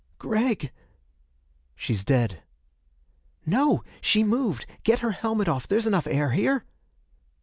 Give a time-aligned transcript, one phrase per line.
[0.17, 0.71] "Gregg!"
[1.75, 2.41] "She's dead."
[3.45, 3.83] "No!
[4.01, 4.65] She moved!
[4.81, 5.67] Get her helmet off!
[5.67, 6.65] There's enough air here."